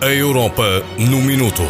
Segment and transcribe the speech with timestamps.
[0.00, 1.62] A Europa no Minuto.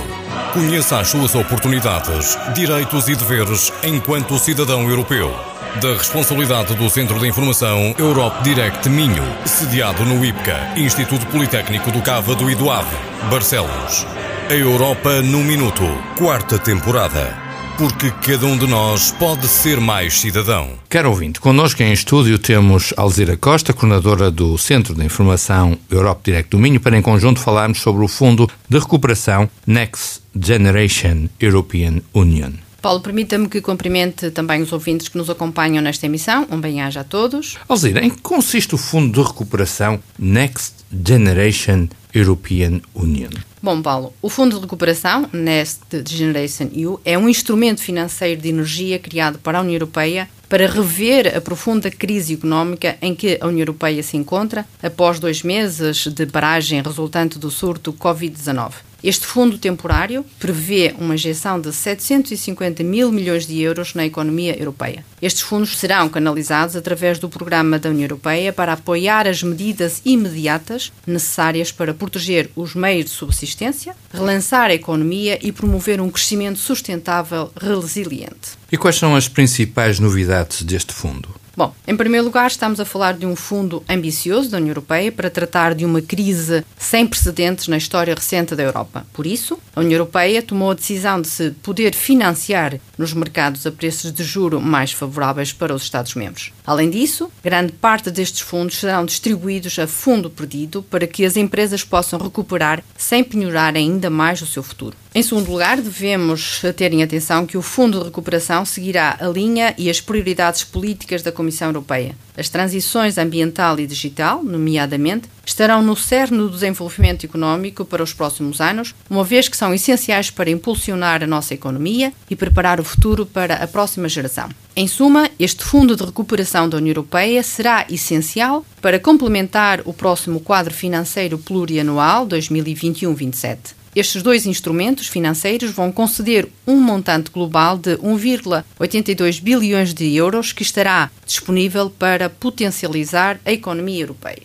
[0.53, 5.35] Conheça as suas oportunidades, direitos e deveres enquanto cidadão europeu.
[5.80, 12.00] Da responsabilidade do Centro de Informação Europe Direct Minho, sediado no IPCA, Instituto Politécnico do
[12.00, 12.96] Cávado e do Ave,
[13.31, 14.07] Barcelos.
[14.49, 15.85] A Europa no Minuto,
[16.17, 17.43] quarta temporada
[17.77, 20.70] porque cada um de nós pode ser mais cidadão.
[20.88, 26.50] Quero ouvinte, connosco em estúdio temos Alzira Costa, coordenadora do Centro de Informação Europe Direct
[26.50, 32.52] do Minho, para em conjunto falarmos sobre o Fundo de Recuperação Next Generation European Union.
[32.80, 36.47] Paulo, permita-me que cumprimente também os ouvintes que nos acompanham nesta emissão.
[36.50, 37.56] Um bem-aja a todos.
[37.69, 43.30] Alzira, em que consiste o Fundo de Recuperação Next Generation European Union?
[43.64, 48.98] Bom, Paulo, o Fundo de Recuperação, Next Generation EU, é um instrumento financeiro de energia
[48.98, 53.62] criado para a União Europeia para rever a profunda crise económica em que a União
[53.62, 58.75] Europeia se encontra após dois meses de paragem resultante do surto Covid-19.
[59.05, 65.05] Este fundo temporário prevê uma injeção de 750 mil milhões de euros na economia europeia.
[65.20, 70.91] Estes fundos serão canalizados através do programa da União Europeia para apoiar as medidas imediatas
[71.06, 77.52] necessárias para proteger os meios de subsistência, relançar a economia e promover um crescimento sustentável
[77.60, 78.56] resiliente.
[78.72, 81.28] E quais são as principais novidades deste fundo?
[81.56, 85.30] Bom, em primeiro lugar, estamos a falar de um fundo ambicioso da União Europeia para
[85.30, 89.06] tratar de uma crise sem precedentes na história recente da Europa.
[89.12, 93.70] Por isso, a União Europeia tomou a decisão de se poder financiar nos mercados a
[93.70, 96.52] preços de juro mais favoráveis para os Estados-membros.
[96.66, 101.84] Além disso, grande parte destes fundos serão distribuídos a fundo perdido para que as empresas
[101.84, 104.97] possam recuperar sem penhorar ainda mais o seu futuro.
[105.14, 109.72] Em segundo lugar, devemos ter em atenção que o Fundo de Recuperação seguirá a linha
[109.78, 112.17] e as prioridades políticas da Comissão Europeia.
[112.39, 118.62] As transições ambiental e digital, nomeadamente, estarão no cerne do desenvolvimento económico para os próximos
[118.62, 123.27] anos, uma vez que são essenciais para impulsionar a nossa economia e preparar o futuro
[123.27, 124.49] para a próxima geração.
[124.76, 130.40] Em suma, este Fundo de Recuperação da União Europeia será essencial para complementar o próximo
[130.40, 133.58] quadro financeiro plurianual 2021-27.
[133.94, 140.64] Estes dois instrumentos financeiros vão conceder um montante global de 1,82 bilhões de euros que
[140.64, 144.42] estará disponível para potencializar a economia europeia.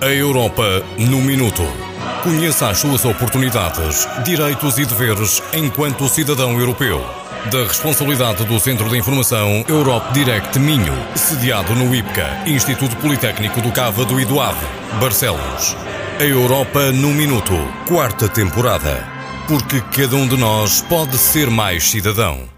[0.00, 1.62] A Europa no Minuto.
[2.22, 7.04] Conheça as suas oportunidades, direitos e deveres enquanto cidadão europeu.
[7.52, 13.70] Da responsabilidade do Centro de Informação Europe Direct Minho, sediado no IPCA, Instituto Politécnico do
[13.70, 14.66] Cávado e do Ave,
[15.00, 15.76] Barcelos.
[16.18, 17.54] A Europa no Minuto,
[17.86, 19.06] quarta temporada.
[19.46, 22.57] Porque cada um de nós pode ser mais cidadão.